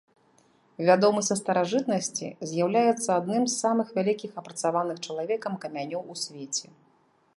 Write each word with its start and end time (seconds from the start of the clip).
Вядомы 0.87 1.21
са 1.27 1.35
старажытнасці, 1.41 2.27
з'яўляецца 2.51 3.09
адным 3.19 3.43
з 3.49 3.53
самых 3.63 3.87
вялікіх 3.99 4.31
апрацаваных 4.43 4.97
чалавекам 5.09 5.53
камянёў 5.67 6.03
у 6.15 6.19
свеце. 6.25 6.67